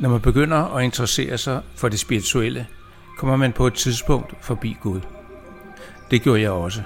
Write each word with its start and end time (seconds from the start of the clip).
Når 0.00 0.08
man 0.08 0.20
begynder 0.20 0.76
at 0.76 0.84
interessere 0.84 1.38
sig 1.38 1.62
for 1.76 1.88
det 1.88 2.00
spirituelle, 2.00 2.66
kommer 3.18 3.36
man 3.36 3.52
på 3.52 3.66
et 3.66 3.74
tidspunkt 3.74 4.34
forbi 4.44 4.76
Gud. 4.80 5.00
Det 6.10 6.22
gjorde 6.22 6.40
jeg 6.40 6.50
også, 6.50 6.82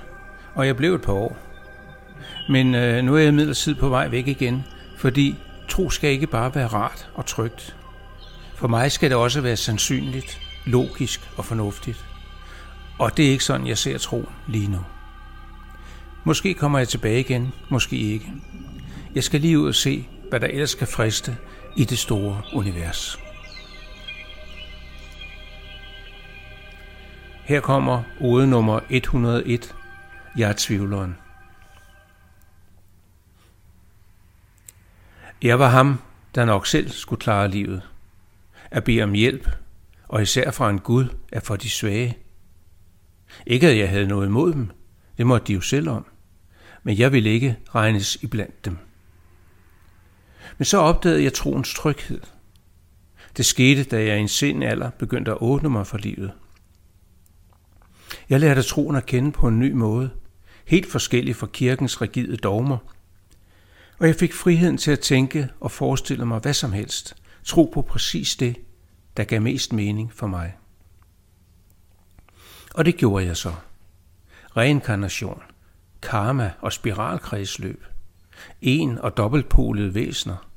og 0.54 0.66
jeg 0.66 0.76
blev 0.76 0.94
et 0.94 1.02
par 1.02 1.12
år. 1.12 1.36
Men 2.48 2.74
øh, 2.74 3.04
nu 3.04 3.14
er 3.14 3.18
jeg 3.18 3.28
imidlertid 3.28 3.74
på 3.74 3.88
vej 3.88 4.08
væk 4.08 4.28
igen, 4.28 4.64
fordi 4.98 5.36
tro 5.68 5.90
skal 5.90 6.10
ikke 6.10 6.26
bare 6.26 6.54
være 6.54 6.66
rart 6.66 7.10
og 7.14 7.26
trygt. 7.26 7.76
For 8.54 8.68
mig 8.68 8.92
skal 8.92 9.10
det 9.10 9.16
også 9.16 9.40
være 9.40 9.56
sandsynligt, 9.56 10.40
logisk 10.66 11.30
og 11.36 11.44
fornuftigt. 11.44 12.04
Og 12.98 13.16
det 13.16 13.26
er 13.26 13.30
ikke 13.30 13.44
sådan, 13.44 13.66
jeg 13.66 13.78
ser 13.78 13.98
tro 13.98 14.28
lige 14.48 14.70
nu. 14.70 14.80
Måske 16.24 16.54
kommer 16.54 16.78
jeg 16.78 16.88
tilbage 16.88 17.20
igen, 17.20 17.52
måske 17.68 17.96
ikke. 17.96 18.32
Jeg 19.14 19.24
skal 19.24 19.40
lige 19.40 19.58
ud 19.58 19.68
og 19.68 19.74
se, 19.74 20.08
hvad 20.34 20.40
der 20.40 20.46
ellers 20.46 20.74
kan 20.74 20.86
friste 20.86 21.36
i 21.76 21.84
det 21.84 21.98
store 21.98 22.42
univers. 22.54 23.20
Her 27.44 27.60
kommer 27.60 28.02
ode 28.20 28.46
nummer 28.46 28.80
101. 28.90 29.74
Jeg 30.36 30.48
er 30.50 30.54
tvivleren. 30.56 31.16
Jeg 35.42 35.58
var 35.58 35.68
ham, 35.68 35.98
der 36.34 36.44
nok 36.44 36.66
selv 36.66 36.90
skulle 36.90 37.20
klare 37.20 37.48
livet. 37.48 37.82
At 38.70 38.84
bede 38.84 39.02
om 39.02 39.12
hjælp, 39.12 39.48
og 40.08 40.22
især 40.22 40.50
fra 40.50 40.70
en 40.70 40.78
Gud, 40.78 41.06
er 41.32 41.40
for 41.40 41.56
de 41.56 41.70
svage. 41.70 42.18
Ikke 43.46 43.68
at 43.68 43.78
jeg 43.78 43.88
havde 43.88 44.06
noget 44.06 44.26
imod 44.26 44.52
dem, 44.52 44.70
det 45.18 45.26
måtte 45.26 45.46
de 45.46 45.52
jo 45.52 45.60
selv 45.60 45.88
om, 45.88 46.06
men 46.82 46.98
jeg 46.98 47.12
ville 47.12 47.30
ikke 47.30 47.56
regnes 47.74 48.16
iblandt 48.22 48.64
dem. 48.64 48.78
Men 50.58 50.64
så 50.64 50.78
opdagede 50.78 51.22
jeg 51.22 51.32
troens 51.32 51.74
tryghed. 51.74 52.20
Det 53.36 53.46
skete, 53.46 53.84
da 53.84 54.04
jeg 54.04 54.18
i 54.18 54.20
en 54.20 54.28
sen 54.28 54.62
alder 54.62 54.90
begyndte 54.90 55.30
at 55.30 55.38
åbne 55.40 55.68
mig 55.70 55.86
for 55.86 55.98
livet. 55.98 56.32
Jeg 58.28 58.40
lærte 58.40 58.62
troen 58.62 58.96
at 58.96 59.06
kende 59.06 59.32
på 59.32 59.48
en 59.48 59.58
ny 59.58 59.72
måde, 59.72 60.10
helt 60.66 60.90
forskellig 60.90 61.36
fra 61.36 61.46
kirkens 61.46 62.02
rigide 62.02 62.36
dogmer. 62.36 62.78
Og 63.98 64.06
jeg 64.06 64.14
fik 64.14 64.34
friheden 64.34 64.78
til 64.78 64.90
at 64.90 65.00
tænke 65.00 65.48
og 65.60 65.70
forestille 65.70 66.26
mig 66.26 66.38
hvad 66.38 66.54
som 66.54 66.72
helst, 66.72 67.16
tro 67.44 67.70
på 67.74 67.82
præcis 67.82 68.36
det, 68.36 68.56
der 69.16 69.24
gav 69.24 69.42
mest 69.42 69.72
mening 69.72 70.12
for 70.12 70.26
mig. 70.26 70.56
Og 72.74 72.84
det 72.84 72.96
gjorde 72.96 73.26
jeg 73.26 73.36
så. 73.36 73.54
Reinkarnation, 74.56 75.42
karma 76.02 76.52
og 76.60 76.72
spiralkredsløb, 76.72 77.84
en- 78.60 78.98
og 78.98 79.16
dobbeltpolede 79.16 79.94
væsener, 79.94 80.48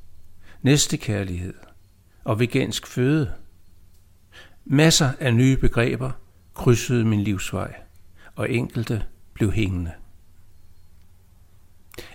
næstekærlighed 0.62 1.54
og 2.24 2.40
vegansk 2.40 2.88
føde. 2.88 3.34
Masser 4.66 5.12
af 5.20 5.34
nye 5.34 5.58
begreber 5.58 6.12
krydsede 6.54 7.06
min 7.06 7.22
livsvej, 7.24 7.76
og 8.36 8.50
enkelte 8.50 9.04
blev 9.34 9.52
hængende. 9.52 9.92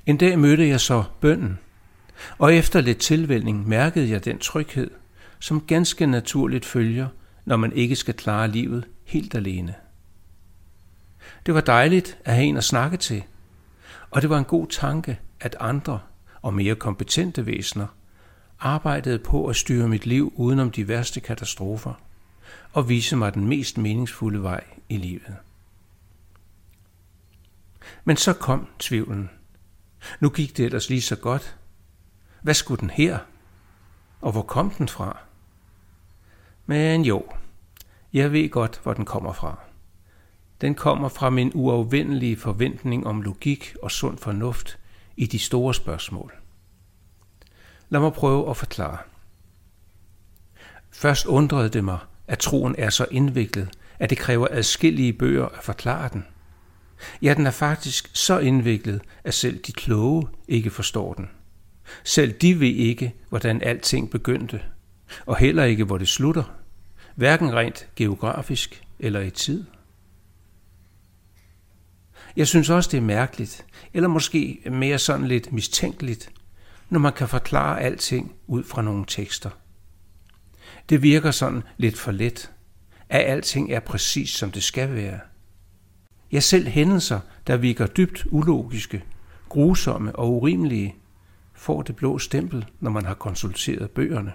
En 0.07 0.17
dag 0.17 0.39
mødte 0.39 0.69
jeg 0.69 0.81
så 0.81 1.05
bønden, 1.21 1.59
og 2.39 2.55
efter 2.55 2.81
lidt 2.81 2.99
tilvælning 2.99 3.69
mærkede 3.69 4.11
jeg 4.11 4.25
den 4.25 4.39
tryghed, 4.39 4.91
som 5.39 5.61
ganske 5.61 6.07
naturligt 6.07 6.65
følger, 6.65 7.09
når 7.45 7.57
man 7.57 7.73
ikke 7.73 7.97
skal 7.97 8.15
klare 8.15 8.49
livet 8.49 8.85
helt 9.05 9.35
alene. 9.35 9.75
Det 11.47 11.55
var 11.55 11.61
dejligt 11.61 12.19
at 12.25 12.35
have 12.35 12.47
en 12.47 12.57
at 12.57 12.65
snakke 12.65 12.97
til, 12.97 13.23
og 14.11 14.23
det 14.23 14.31
var 14.31 14.39
en 14.39 14.45
god 14.45 14.67
tanke, 14.67 15.19
at 15.43 15.57
andre 15.61 16.01
og 16.43 16.55
mere 16.55 16.75
kompetente 16.75 17.47
væsener 17.47 17.86
arbejdede 18.61 19.19
på 19.19 19.47
at 19.47 19.57
styre 19.57 19.89
mit 19.89 20.07
liv 20.07 20.33
udenom 20.36 20.70
de 20.70 20.89
værste 20.89 21.20
katastrofer 21.20 21.95
og 22.73 22.89
vise 22.89 23.17
mig 23.17 23.35
den 23.35 23.48
mest 23.48 23.79
meningsfulde 23.79 24.42
vej 24.42 24.64
i 24.89 24.97
livet. 24.97 25.36
Men 28.05 28.17
så 28.17 28.33
kom 28.33 28.69
tvivlen. 28.79 29.30
Nu 30.20 30.29
gik 30.29 30.57
det 30.57 30.64
ellers 30.64 30.89
lige 30.89 31.03
så 31.03 31.17
godt. 31.17 31.57
Hvad 32.42 32.55
skulle 32.55 32.80
den 32.80 32.91
her? 32.91 33.19
Og 34.20 34.33
hvor 34.33 34.42
kom 34.42 34.70
den 34.70 34.89
fra? 34.89 35.19
Men 36.67 37.05
jo, 37.05 37.24
jeg 38.13 38.33
ved 38.33 38.51
godt, 38.51 38.80
hvor 38.83 38.95
den 38.95 39.05
kommer 39.05 39.33
fra. 39.33 39.59
Den 40.61 40.74
kommer 40.74 41.09
fra 41.09 41.30
min 41.30 41.53
uafvendelige 41.55 42.36
forventning 42.36 43.07
om 43.07 43.23
logik 43.23 43.74
og 43.83 43.91
sund 43.91 44.19
fornuft 44.19 44.79
i 45.17 45.27
de 45.27 45.39
store 45.39 45.74
spørgsmål. 45.74 46.33
Lad 47.89 48.00
mig 48.00 48.12
prøve 48.12 48.50
at 48.50 48.56
forklare. 48.56 48.98
Først 50.90 51.27
undrede 51.27 51.68
det 51.68 51.84
mig, 51.84 51.98
at 52.28 52.39
troen 52.39 52.74
er 52.78 52.90
så 52.90 53.06
indviklet, 53.11 53.68
at 53.98 54.11
det 54.11 54.18
kræver 54.18 54.48
adskillige 54.50 55.12
bøger 55.12 55.46
at 55.46 55.64
forklare 55.64 56.08
den. 56.12 56.24
Ja, 57.23 57.34
den 57.34 57.46
er 57.46 57.50
faktisk 57.50 58.11
så 58.12 58.39
indviklet, 58.39 59.02
at 59.24 59.34
selv 59.34 59.58
de 59.58 59.73
kloge 59.73 60.28
ikke 60.48 60.70
forstår 60.70 61.14
den. 61.14 61.30
Selv 62.05 62.33
de 62.33 62.61
ved 62.61 62.68
ikke, 62.68 63.14
hvordan 63.29 63.62
alting 63.62 64.11
begyndte, 64.11 64.62
og 65.27 65.36
heller 65.36 65.64
ikke, 65.64 65.84
hvor 65.84 65.98
det 65.98 66.08
slutter, 66.08 66.44
hverken 67.14 67.55
rent 67.55 67.89
geografisk 67.96 68.83
eller 68.98 69.20
i 69.20 69.30
tid. 69.30 69.64
Jeg 72.37 72.47
synes 72.47 72.70
også, 72.70 72.91
det 72.91 72.97
er 72.97 73.03
mærkeligt, 73.03 73.67
eller 73.95 74.09
måske 74.09 74.61
mere 74.70 74.98
sådan 74.98 75.27
lidt 75.27 75.53
mistænkeligt, 75.53 76.31
når 76.91 76.98
man 76.98 77.13
kan 77.13 77.29
forklare 77.29 77.81
alting 77.81 78.33
ud 78.47 78.65
fra 78.65 78.83
nogle 78.83 79.05
tekster. 79.09 79.51
Det 80.89 81.03
virker 81.03 81.31
sådan 81.31 81.63
lidt 81.77 81.98
for 81.98 82.13
let, 82.13 82.53
at 83.09 83.21
alting 83.27 83.73
er 83.73 83.81
præcis 83.81 84.31
som 84.31 84.51
det 84.51 84.63
skal 84.63 84.95
være. 84.95 85.21
Ja, 86.33 86.41
selv 86.41 86.69
hændelser, 86.69 87.21
der 87.47 87.57
virker 87.57 87.87
dybt 87.87 88.27
ulogiske, 88.31 89.05
grusomme 89.48 90.17
og 90.17 90.33
urimelige, 90.33 90.95
får 91.55 91.83
det 91.83 91.97
blå 91.97 92.19
stempel, 92.19 92.67
når 92.81 92.91
man 92.91 93.05
har 93.05 93.15
konsulteret 93.15 93.91
bøgerne. 93.91 94.33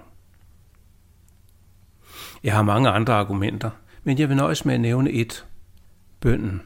Jeg 2.44 2.54
har 2.54 2.62
mange 2.62 2.90
andre 2.90 3.14
argumenter, 3.14 3.70
men 4.04 4.20
jeg 4.20 4.30
vil 4.30 4.38
nøjes 4.38 4.66
med 4.66 4.74
at 4.74 4.82
nævne 4.82 5.12
et. 5.12 5.46
Bønden. 6.20 6.62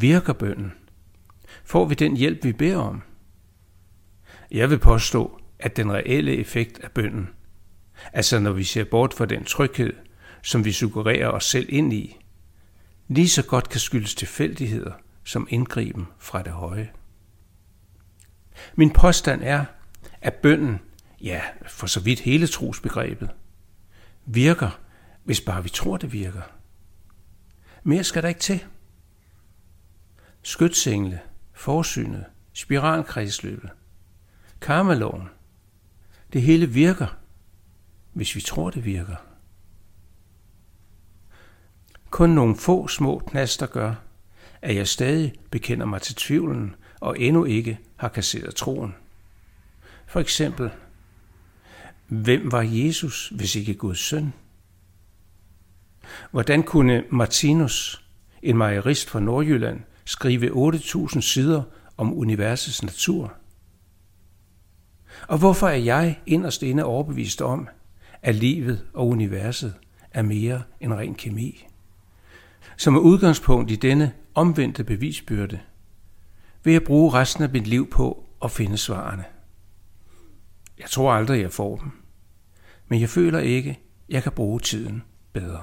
Virker 0.00 0.32
bønden? 0.32 0.72
Får 1.64 1.84
vi 1.84 1.94
den 1.94 2.16
hjælp, 2.16 2.44
vi 2.44 2.52
beder 2.52 2.76
om? 2.76 3.02
Jeg 4.50 4.70
vil 4.70 4.78
påstå, 4.78 5.40
at 5.58 5.76
den 5.76 5.92
reelle 5.92 6.36
effekt 6.36 6.78
af 6.78 6.90
bønden, 6.90 7.28
altså 8.12 8.38
når 8.38 8.52
vi 8.52 8.64
ser 8.64 8.84
bort 8.84 9.14
fra 9.14 9.26
den 9.26 9.44
tryghed, 9.44 9.92
som 10.42 10.64
vi 10.64 10.72
suggererer 10.72 11.28
os 11.28 11.44
selv 11.44 11.66
ind 11.68 11.92
i, 11.92 12.16
lige 13.08 13.28
så 13.28 13.42
godt 13.44 13.68
kan 13.68 13.80
skyldes 13.80 14.14
tilfældigheder 14.14 14.92
som 15.24 15.46
indgriben 15.50 16.06
fra 16.18 16.42
det 16.42 16.52
høje. 16.52 16.90
Min 18.74 18.90
påstand 18.90 19.42
er, 19.44 19.64
at 20.20 20.34
bønden, 20.34 20.78
ja, 21.20 21.40
for 21.66 21.86
så 21.86 22.00
vidt 22.00 22.20
hele 22.20 22.46
trosbegrebet, 22.46 23.30
virker, 24.26 24.80
hvis 25.24 25.40
bare 25.40 25.62
vi 25.62 25.68
tror, 25.68 25.96
det 25.96 26.12
virker. 26.12 26.42
Mere 27.82 28.04
skal 28.04 28.22
der 28.22 28.28
ikke 28.28 28.40
til. 28.40 28.64
Skytsengle, 30.46 31.20
forsynet, 31.52 32.24
spiralkredsløbet, 32.52 33.70
karmaloven, 34.60 35.28
det 36.32 36.42
hele 36.42 36.66
virker, 36.66 37.16
hvis 38.12 38.36
vi 38.36 38.40
tror, 38.40 38.70
det 38.70 38.84
virker. 38.84 39.16
Kun 42.10 42.30
nogle 42.30 42.56
få 42.56 42.88
små 42.88 43.18
knaster 43.18 43.66
gør, 43.66 43.94
at 44.62 44.76
jeg 44.76 44.88
stadig 44.88 45.34
bekender 45.50 45.86
mig 45.86 46.02
til 46.02 46.14
tvivlen 46.14 46.74
og 47.00 47.20
endnu 47.20 47.44
ikke 47.44 47.78
har 47.96 48.08
kasseret 48.08 48.54
troen. 48.54 48.94
For 50.06 50.20
eksempel, 50.20 50.70
hvem 52.06 52.52
var 52.52 52.62
Jesus, 52.62 53.28
hvis 53.28 53.56
ikke 53.56 53.74
Guds 53.74 54.00
søn? 54.00 54.32
Hvordan 56.30 56.62
kunne 56.62 57.04
Martinus, 57.10 58.06
en 58.42 58.56
mejerist 58.56 59.10
fra 59.10 59.20
Nordjylland, 59.20 59.80
skrive 60.06 60.74
8.000 60.74 61.20
sider 61.20 61.62
om 61.96 62.14
universets 62.14 62.82
natur? 62.82 63.34
Og 65.28 65.38
hvorfor 65.38 65.68
er 65.68 65.76
jeg 65.76 66.20
inderst 66.26 66.62
inde 66.62 66.84
overbevist 66.84 67.42
om, 67.42 67.68
at 68.22 68.34
livet 68.34 68.86
og 68.94 69.08
universet 69.08 69.74
er 70.10 70.22
mere 70.22 70.62
end 70.80 70.92
ren 70.92 71.14
kemi? 71.14 71.66
Som 72.76 72.96
er 72.96 73.00
udgangspunkt 73.00 73.70
i 73.70 73.76
denne 73.76 74.12
omvendte 74.34 74.84
bevisbyrde, 74.84 75.60
vil 76.64 76.72
jeg 76.72 76.84
bruge 76.84 77.12
resten 77.12 77.44
af 77.44 77.50
mit 77.50 77.66
liv 77.66 77.90
på 77.90 78.24
at 78.44 78.50
finde 78.50 78.76
svarene. 78.76 79.24
Jeg 80.78 80.90
tror 80.90 81.12
aldrig, 81.12 81.40
jeg 81.42 81.52
får 81.52 81.76
dem, 81.76 81.90
men 82.88 83.00
jeg 83.00 83.08
føler 83.08 83.38
ikke, 83.38 83.80
jeg 84.08 84.22
kan 84.22 84.32
bruge 84.32 84.60
tiden 84.60 85.02
bedre. 85.32 85.62